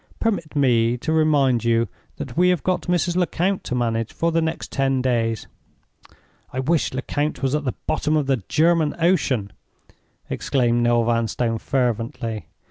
Permit 0.19 0.55
me 0.55 0.97
to 0.97 1.13
remind 1.13 1.63
you 1.63 1.87
that 2.15 2.35
we 2.35 2.49
have 2.49 2.63
got 2.63 2.87
Mrs. 2.87 3.15
Lecount 3.15 3.63
to 3.65 3.75
manage 3.75 4.11
for 4.11 4.31
the 4.31 4.41
next 4.41 4.71
ten 4.71 4.99
days." 4.99 5.45
"I 6.51 6.59
wish 6.59 6.91
Lecount 6.91 7.43
was 7.43 7.53
at 7.53 7.65
the 7.65 7.75
bottom 7.85 8.17
of 8.17 8.25
the 8.25 8.37
German 8.49 8.95
Ocean!" 8.99 9.53
exclaimed 10.27 10.81
Noel 10.81 11.03
Vanstone, 11.05 11.59
fervently. 11.59 12.47